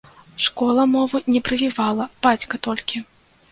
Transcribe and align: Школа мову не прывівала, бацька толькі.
Школа 0.45 0.85
мову 0.93 1.21
не 1.35 1.43
прывівала, 1.49 2.09
бацька 2.27 2.63
толькі. 2.69 3.07